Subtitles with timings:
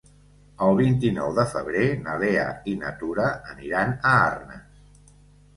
[0.67, 5.17] El vint-i-nou de febrer na Lea i na Tura aniran a Arnes.